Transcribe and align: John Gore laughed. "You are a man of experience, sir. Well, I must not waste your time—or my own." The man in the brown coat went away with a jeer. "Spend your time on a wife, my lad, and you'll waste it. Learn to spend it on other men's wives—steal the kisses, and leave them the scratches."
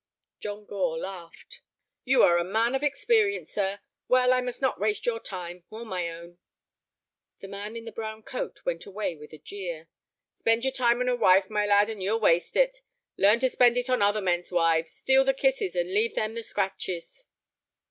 John 0.39 0.65
Gore 0.65 0.97
laughed. 0.97 1.61
"You 2.05 2.23
are 2.23 2.39
a 2.39 2.43
man 2.43 2.73
of 2.73 2.81
experience, 2.81 3.51
sir. 3.51 3.81
Well, 4.07 4.33
I 4.33 4.41
must 4.41 4.59
not 4.59 4.79
waste 4.79 5.05
your 5.05 5.19
time—or 5.19 5.85
my 5.85 6.09
own." 6.09 6.39
The 7.41 7.47
man 7.47 7.75
in 7.75 7.85
the 7.85 7.91
brown 7.91 8.23
coat 8.23 8.65
went 8.65 8.87
away 8.87 9.15
with 9.15 9.31
a 9.31 9.37
jeer. 9.37 9.89
"Spend 10.37 10.63
your 10.63 10.73
time 10.73 11.01
on 11.01 11.07
a 11.07 11.15
wife, 11.15 11.51
my 11.51 11.67
lad, 11.67 11.87
and 11.87 12.01
you'll 12.01 12.19
waste 12.19 12.57
it. 12.57 12.77
Learn 13.15 13.37
to 13.41 13.49
spend 13.51 13.77
it 13.77 13.91
on 13.91 14.01
other 14.01 14.21
men's 14.21 14.51
wives—steal 14.51 15.23
the 15.23 15.35
kisses, 15.35 15.75
and 15.75 15.93
leave 15.93 16.15
them 16.15 16.33
the 16.33 16.41
scratches." 16.41 17.25